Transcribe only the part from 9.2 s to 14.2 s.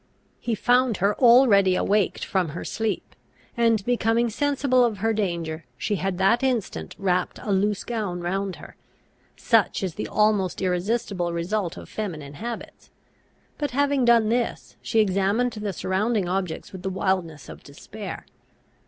Such is the almost irresistible result of feminine habits; but, having